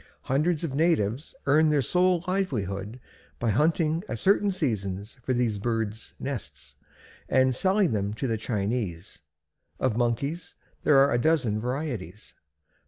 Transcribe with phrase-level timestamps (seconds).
[0.23, 2.99] Hundreds of natives earn their sole livelihood
[3.37, 6.73] by hunting at certain seasons for these birds' nests
[7.29, 9.19] and selling them to the Chinese.
[9.79, 12.33] Of Monkeys there are a dozen varieties.